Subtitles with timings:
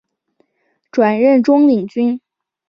[0.89, 2.19] 转任中领军。